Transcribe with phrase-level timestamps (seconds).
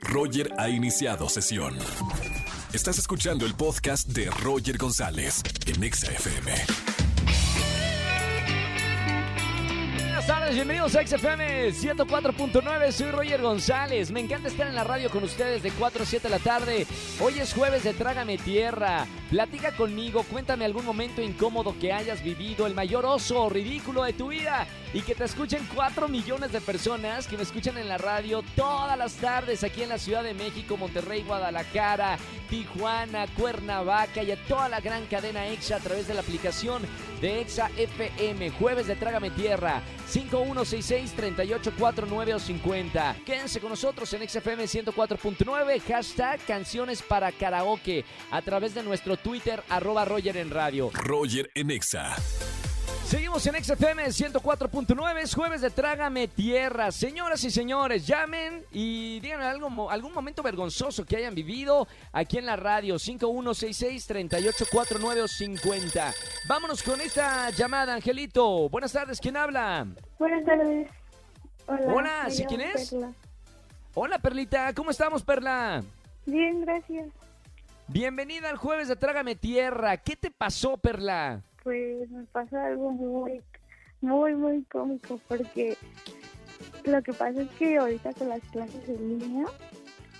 [0.00, 1.76] Roger ha iniciado sesión.
[2.72, 6.52] Estás escuchando el podcast de Roger González en Exa FM.
[9.96, 14.10] Buenas tardes, bienvenidos a XFM 104.9, soy Roger González.
[14.10, 16.86] Me encanta estar en la radio con ustedes de 4 a 7 de la tarde.
[17.20, 19.06] Hoy es jueves de Trágame Tierra.
[19.30, 24.12] Platica conmigo, cuéntame algún momento incómodo que hayas vivido, el mayor oso o ridículo de
[24.12, 27.96] tu vida y que te escuchen 4 millones de personas que me escuchan en la
[27.96, 34.32] radio todas las tardes aquí en la Ciudad de México, Monterrey, Guadalajara, Tijuana, Cuernavaca y
[34.32, 36.82] a toda la gran cadena EXA a través de la aplicación
[37.20, 38.50] de EXA FM.
[38.50, 39.80] Jueves de Trágame Tierra,
[40.12, 43.16] 5166-3849 o 50.
[43.24, 49.62] Quédense con nosotros en XFM 104.9, hashtag canciones para karaoke a través de nuestro Twitter,
[49.68, 50.90] arroba Roger en radio.
[50.92, 52.16] Roger en Exa.
[53.04, 56.92] Seguimos en XFM 104.9, es jueves de Trágame Tierra.
[56.92, 62.46] Señoras y señores, llamen y díganme algo, algún momento vergonzoso que hayan vivido aquí en
[62.46, 62.94] la radio.
[62.94, 66.14] 5166-3849 o 50.
[66.46, 68.68] Vámonos con esta llamada, Angelito.
[68.68, 69.88] Buenas tardes, ¿quién habla?
[70.16, 70.88] Buenas tardes.
[71.66, 72.90] Hola, Hola, ¿sí quién es?
[72.90, 73.12] Perla.
[73.94, 75.82] Hola, Perlita, ¿cómo estamos, Perla?
[76.26, 77.08] Bien, gracias.
[77.92, 79.96] Bienvenida al jueves de Trágame Tierra.
[79.96, 81.42] ¿Qué te pasó, Perla?
[81.64, 83.40] Pues me pasó algo muy,
[84.00, 85.76] muy, muy cómico porque
[86.84, 89.46] lo que pasa es que ahorita con las clases en línea,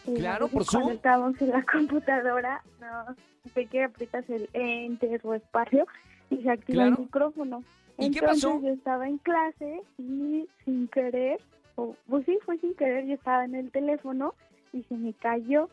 [0.06, 0.82] y Claro, por Zoom.
[0.82, 3.14] cuando estábamos en la computadora, no
[3.54, 5.86] sé que aprietas el enter o espacio
[6.28, 6.96] y se activa Claro.
[6.96, 7.64] el micrófono.
[7.98, 8.60] ¿Y qué pasó?
[8.60, 11.38] yo estaba en clase y sin querer,
[11.76, 14.34] o pues sí, fue sin querer, yo estaba en el teléfono
[14.72, 15.68] y se me cayó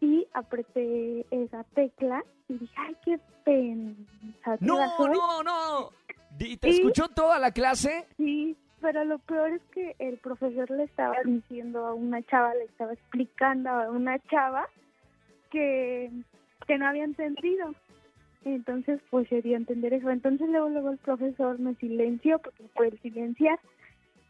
[0.00, 5.10] y apreté esa tecla y dije, ay, qué pensativa No, soy.
[5.16, 5.90] no, no.
[6.38, 6.72] ¿Y te ¿Y?
[6.72, 8.06] escuchó toda la clase?
[8.16, 12.64] Sí, pero lo peor es que el profesor le estaba diciendo a una chava, le
[12.64, 14.68] estaba explicando a una chava
[15.50, 16.10] que,
[16.66, 17.74] que no había entendido.
[18.44, 20.10] Entonces, pues se dio a entender eso.
[20.10, 23.58] Entonces, luego, luego el profesor me silenció porque no puede silenciar.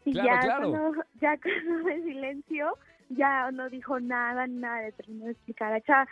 [0.05, 0.71] Y Claro, ya, claro.
[0.71, 2.73] Cuando, ya cuando me silenció,
[3.09, 6.07] ya no dijo nada, nada, le terminó de explicar a chava.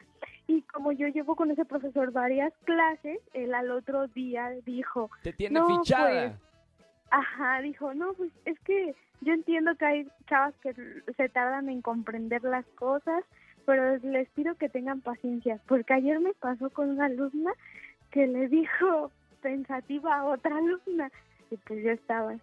[0.48, 5.34] Y como yo llevo con ese profesor varias clases, él al otro día dijo, Te
[5.34, 6.30] tiene No, fichada.
[6.30, 6.42] pues,
[7.12, 10.74] Ajá, dijo, no, pues es que yo entiendo que hay chavas que
[11.16, 13.24] se tardan en comprender las cosas,
[13.66, 17.52] pero les pido que tengan paciencia, porque ayer me pasó con una alumna
[18.12, 21.12] que le dijo pensativa a otra alumna,
[21.52, 22.36] y pues yo estaba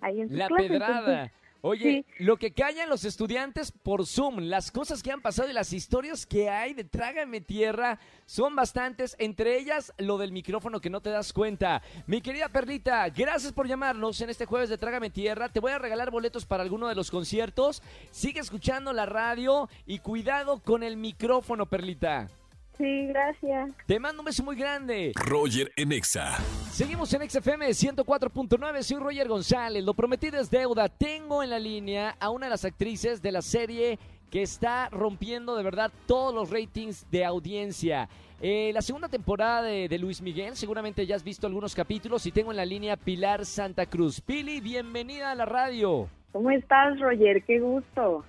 [0.00, 0.98] ahí en su La clase, pedrada.
[0.98, 5.52] entonces, Oye, lo que callan los estudiantes por Zoom, las cosas que han pasado y
[5.52, 10.90] las historias que hay de Trágame Tierra son bastantes, entre ellas lo del micrófono que
[10.90, 11.82] no te das cuenta.
[12.06, 15.48] Mi querida Perlita, gracias por llamarnos en este jueves de Trágame Tierra.
[15.48, 17.82] Te voy a regalar boletos para alguno de los conciertos.
[18.12, 22.28] Sigue escuchando la radio y cuidado con el micrófono, Perlita.
[22.78, 23.70] Sí, gracias.
[23.86, 25.12] Te mando un beso muy grande.
[25.16, 26.36] Roger en Exa.
[26.70, 30.88] Seguimos en XFM 104.9, soy Roger González, lo prometido es deuda.
[30.88, 33.98] Tengo en la línea a una de las actrices de la serie
[34.30, 38.08] que está rompiendo de verdad todos los ratings de audiencia.
[38.40, 42.30] Eh, la segunda temporada de, de Luis Miguel, seguramente ya has visto algunos capítulos y
[42.30, 44.20] tengo en la línea Pilar Santa Cruz.
[44.20, 46.08] Pili, bienvenida a la radio.
[46.30, 47.42] ¿Cómo estás, Roger?
[47.42, 48.24] Qué gusto.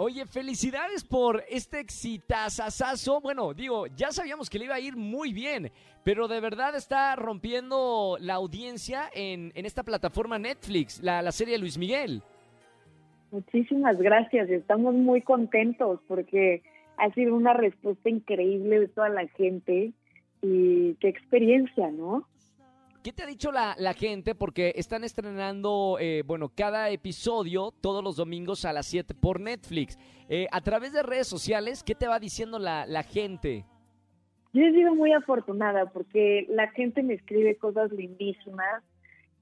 [0.00, 3.20] Oye, felicidades por este exitazazazo.
[3.20, 5.72] Bueno, digo, ya sabíamos que le iba a ir muy bien,
[6.04, 11.58] pero de verdad está rompiendo la audiencia en, en esta plataforma Netflix, la, la serie
[11.58, 12.22] Luis Miguel.
[13.32, 14.48] Muchísimas gracias.
[14.50, 16.62] Estamos muy contentos porque
[16.96, 19.94] ha sido una respuesta increíble de toda la gente
[20.42, 22.24] y qué experiencia, ¿no?
[23.02, 24.34] ¿Qué te ha dicho la, la gente?
[24.34, 29.96] Porque están estrenando, eh, bueno, cada episodio todos los domingos a las 7 por Netflix.
[30.28, 33.64] Eh, a través de redes sociales, ¿qué te va diciendo la, la gente?
[34.52, 38.82] Yo he sido muy afortunada porque la gente me escribe cosas lindísimas,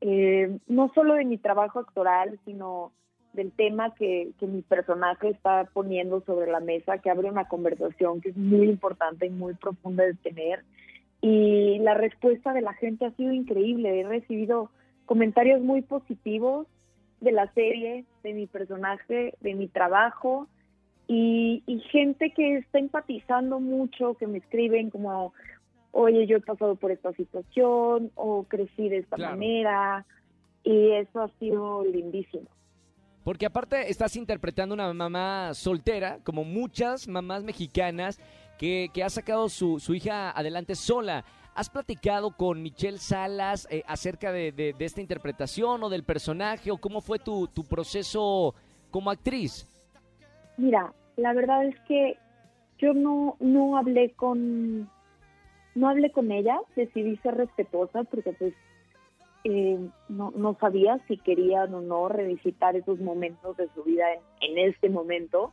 [0.03, 2.93] eh, no solo de mi trabajo actoral, sino
[3.33, 8.21] del tema que, que mi personaje está poniendo sobre la mesa, que abre una conversación
[8.21, 10.63] que es muy importante y muy profunda de tener.
[11.29, 14.01] Y la respuesta de la gente ha sido increíble.
[14.01, 14.71] He recibido
[15.07, 16.69] comentarios muy positivos
[17.21, 20.47] de la serie, de mi personaje, de mi trabajo
[21.09, 25.33] y, y gente que está empatizando mucho, que me escriben como,
[25.91, 29.33] oye, yo he pasado por esta situación o crecí de esta Claro.
[29.33, 30.07] manera
[30.63, 32.47] y eso ha sido lindísimo.
[33.25, 38.21] Porque aparte estás interpretando una mamá soltera, como muchas mamás mexicanas,
[38.59, 41.25] que, que ha sacado su, su hija adelante sola.
[41.55, 46.77] ¿Has platicado con Michelle Salas eh, acerca de, de- esta interpretación o del personaje o
[46.77, 48.55] cómo fue tu, tu proceso
[48.91, 49.67] como actriz?
[50.59, 52.19] Mira, la verdad es que
[52.79, 54.91] yo no, no hablé con,
[55.75, 58.53] no hablé con ella, decidí ser respetuosa porque pues
[59.45, 59.79] eh,
[60.09, 64.05] no, no sabía si querían o no revisitar esos momentos de su vida
[64.41, 65.53] en, este momento.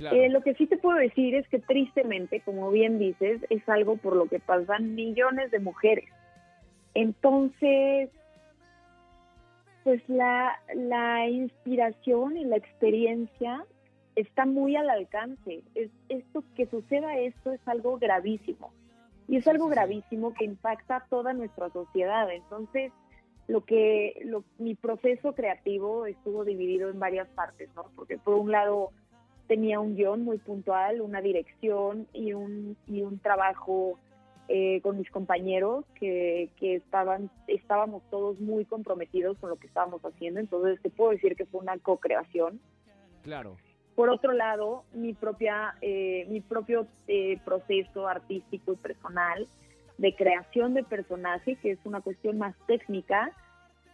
[0.00, 3.96] Eh, lo que sí te puedo decir es que tristemente, como bien dices, es algo
[3.96, 6.08] por lo que pasan millones de mujeres.
[6.94, 8.10] Entonces,
[9.84, 13.64] pues la, la inspiración y la experiencia
[14.16, 15.62] está muy al alcance.
[15.74, 18.72] Es, esto que suceda esto es algo gravísimo.
[19.28, 22.30] Y es algo gravísimo que impacta a toda nuestra sociedad.
[22.30, 22.92] Entonces,
[23.46, 27.90] lo que lo, mi proceso creativo estuvo dividido en varias partes, ¿no?
[27.94, 28.90] Porque por un lado
[29.48, 33.98] tenía un guion muy puntual, una dirección y un, y un trabajo
[34.48, 40.02] eh, con mis compañeros que, que estaban, estábamos todos muy comprometidos con lo que estábamos
[40.02, 42.60] haciendo, entonces te puedo decir que fue una co-creación.
[43.22, 43.56] Claro.
[43.96, 49.48] Por otro lado, mi, propia, eh, mi propio eh, proceso artístico y personal
[49.96, 53.32] de creación de personaje, que es una cuestión más técnica,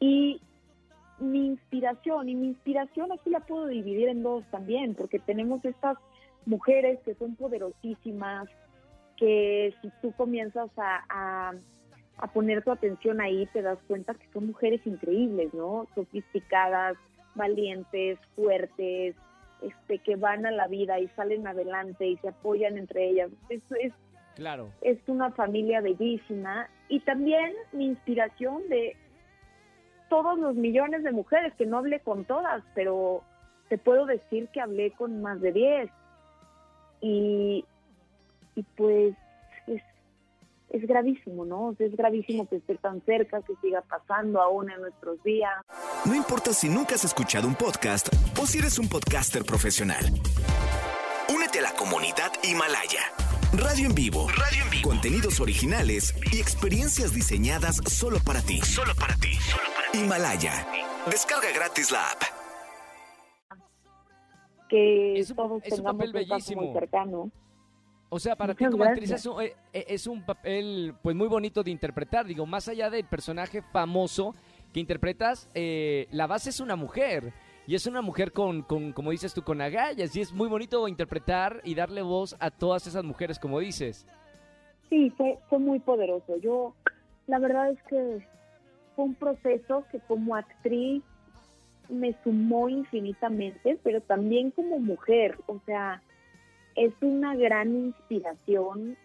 [0.00, 0.42] y
[1.18, 5.96] mi inspiración, y mi inspiración aquí la puedo dividir en dos también, porque tenemos estas
[6.46, 8.48] mujeres que son poderosísimas,
[9.16, 11.54] que si tú comienzas a,
[12.18, 15.86] a, poner tu atención ahí, te das cuenta que son mujeres increíbles, ¿no?
[15.94, 16.96] Sofisticadas,
[17.34, 19.14] valientes, fuertes,
[19.62, 23.30] este, que van a la vida y salen adelante y se apoyan entre ellas.
[23.48, 23.92] Eso es,
[24.34, 24.70] claro.
[24.82, 26.68] es una familia bellísima.
[26.88, 28.96] Y también mi inspiración de
[30.14, 33.24] todos los millones de mujeres, que no hablé con todas, pero
[33.68, 35.90] te puedo decir que hablé con más de 10.
[37.00, 37.64] Y,
[38.76, 39.16] pues
[39.66, 39.82] es,
[40.70, 41.74] es gravísimo, ¿no?
[41.76, 45.52] es gravísimo que esté tan cerca, que siga pasando aún en nuestros días.
[46.06, 48.08] No importa si nunca has escuchado un podcast
[48.40, 50.04] o si eres un podcaster profesional.
[51.34, 53.23] Únete a la comunidad Himalaya.
[53.56, 54.26] Radio en vivo.
[54.30, 54.88] Radio en vivo.
[54.88, 58.60] Contenidos originales y experiencias diseñadas solo para ti.
[58.62, 59.34] Solo para ti.
[59.34, 59.98] Solo para ti.
[59.98, 60.66] Himalaya.
[61.08, 62.22] Descarga gratis la app.
[64.68, 66.72] Que es un, todos es un papel bellísimo.
[66.72, 67.30] cercano.
[68.08, 71.28] O sea, para ti como actriz es un, eh, eh, es un, papel pues muy
[71.28, 72.26] bonito de interpretar.
[72.26, 74.34] Digo, más allá del personaje famoso
[74.72, 77.32] que interpretas, eh, la base es una mujer.
[77.66, 80.14] Y es una mujer con, con, como dices tú, con agallas.
[80.14, 84.06] Y es muy bonito interpretar y darle voz a todas esas mujeres, como dices.
[84.90, 86.36] Sí, fue, fue muy poderoso.
[86.38, 86.74] Yo,
[87.26, 88.26] la verdad es que
[88.94, 91.02] fue un proceso que como actriz
[91.88, 95.38] me sumó infinitamente, pero también como mujer.
[95.46, 96.02] O sea,
[96.76, 98.96] es una gran inspiración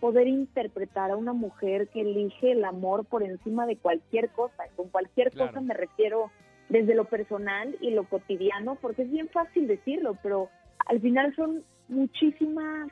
[0.00, 4.64] poder interpretar a una mujer que elige el amor por encima de cualquier cosa.
[4.74, 6.30] Con cualquier cosa me refiero
[6.70, 10.48] desde lo personal y lo cotidiano, porque es bien fácil decirlo, pero
[10.86, 12.90] al final son muchísimas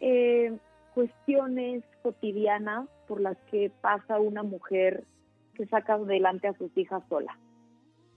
[0.00, 0.54] eh,
[0.94, 5.04] cuestiones cotidianas por las que pasa una mujer
[5.54, 7.38] que saca adelante a sus hijas sola.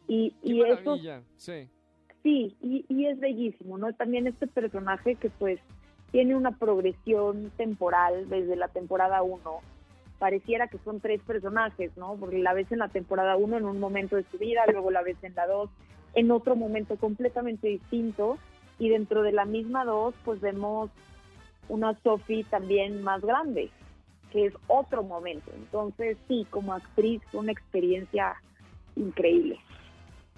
[0.08, 0.98] Y, y eso
[1.38, 1.70] sí.
[2.24, 3.94] Sí, y, es bellísimo, ¿no?
[3.94, 5.60] También este personaje que pues
[6.12, 9.40] tiene una progresión temporal desde la temporada 1.
[10.20, 12.16] Pareciera que son tres personajes, ¿no?
[12.20, 15.02] Porque la ves en la temporada 1 en un momento de su vida, luego la
[15.02, 15.70] ves en la 2
[16.16, 18.38] en otro momento completamente distinto
[18.80, 20.90] y dentro de la misma 2 pues vemos
[21.68, 23.70] una Sophie también más grande,
[24.32, 25.52] que es otro momento.
[25.56, 28.36] Entonces sí, como actriz una experiencia
[28.96, 29.60] increíble.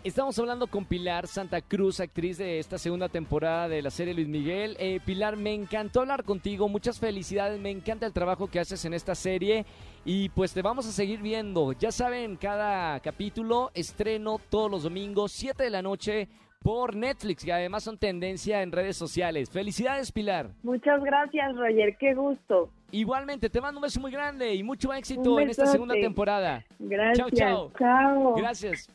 [0.04, 4.28] Estamos hablando con Pilar Santa Cruz, actriz de esta segunda temporada de la serie Luis
[4.28, 4.76] Miguel.
[4.80, 8.96] Eh, Pilar, me encantó hablar contigo, muchas felicidades, me encanta el trabajo que haces en
[8.96, 9.64] esta serie
[10.04, 11.74] y pues te vamos a seguir viendo.
[11.74, 16.30] Ya saben, cada capítulo estreno todos los domingos, 7 de la noche
[16.64, 19.52] por Netflix, que además son tendencia en redes sociales.
[19.52, 20.50] Felicidades, Pilar.
[20.64, 22.72] Muchas gracias, Roger, qué gusto.
[22.90, 26.66] Igualmente, te mando un beso muy grande y mucho éxito en esta segunda temporada.
[26.80, 27.18] Gracias.
[27.20, 27.72] Chao, chao.
[27.78, 28.34] Chao.
[28.34, 28.90] Gracias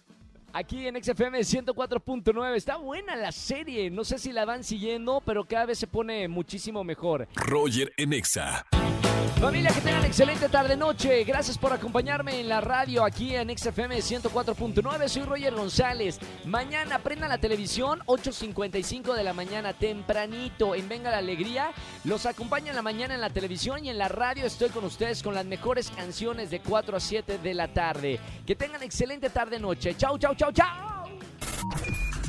[0.57, 2.55] aquí en XFM 104.9.
[2.57, 3.91] Está buena la serie.
[3.91, 7.29] No sé si la van siguiendo, pero cada vez se pone muchísimo mejor.
[7.35, 8.67] Roger en Exa.
[9.41, 11.23] Familia, que tengan excelente tarde-noche.
[11.25, 15.09] Gracias por acompañarme en la radio aquí en XFM 104.9.
[15.09, 16.19] Soy Roger González.
[16.47, 21.71] Mañana prenda la televisión, 8.55 de la mañana, tempranito, en Venga la Alegría.
[22.05, 24.47] Los acompaña en la mañana en la televisión y en la radio.
[24.47, 28.19] Estoy con ustedes con las mejores canciones de 4 a 7 de la tarde.
[28.47, 29.97] Que tengan excelente tarde-noche.
[29.97, 30.86] Chau, chau, chau, chau.